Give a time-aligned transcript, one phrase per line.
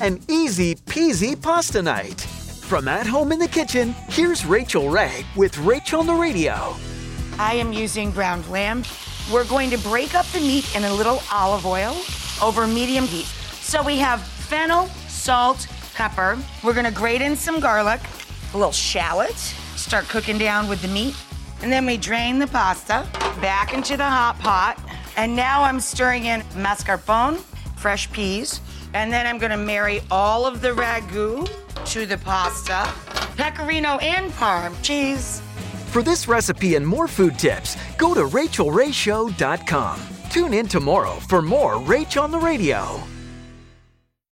[0.00, 2.22] An easy peasy pasta night.
[2.22, 6.74] From at home in the kitchen, here's Rachael Ray with Rachel on the radio.
[7.38, 8.84] I am using ground lamb.
[9.30, 11.94] We're going to break up the meat in a little olive oil
[12.42, 13.26] over medium heat.
[13.60, 16.38] So we have fennel, salt, pepper.
[16.64, 18.00] We're gonna grate in some garlic,
[18.54, 19.36] a little shallot,
[19.76, 21.14] start cooking down with the meat.
[21.60, 23.06] And then we drain the pasta
[23.42, 24.82] back into the hot pot.
[25.18, 27.36] And now I'm stirring in mascarpone,
[27.76, 28.62] fresh peas.
[28.94, 31.48] And then I'm gonna marry all of the ragu
[31.86, 32.88] to the pasta,
[33.36, 35.42] pecorino and parm cheese.
[35.86, 40.00] For this recipe and more food tips, go to rachaelrayshow.com.
[40.30, 43.00] Tune in tomorrow for more Rach on the Radio.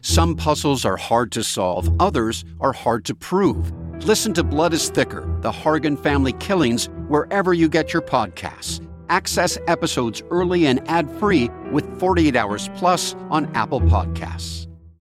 [0.00, 3.72] Some puzzles are hard to solve, others are hard to prove.
[4.04, 8.80] Listen to Blood is Thicker The Hargan Family Killings wherever you get your podcasts.
[9.08, 14.71] Access episodes early and ad free with 48 Hours Plus on Apple Podcasts.